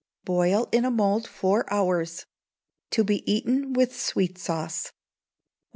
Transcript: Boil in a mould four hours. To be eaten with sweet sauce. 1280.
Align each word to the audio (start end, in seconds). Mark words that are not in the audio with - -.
Boil 0.25 0.67
in 0.71 0.83
a 0.83 0.89
mould 0.89 1.27
four 1.27 1.71
hours. 1.71 2.25
To 2.89 3.03
be 3.03 3.21
eaten 3.31 3.73
with 3.73 3.95
sweet 3.95 4.39
sauce. 4.39 4.85
1280. 4.85 4.97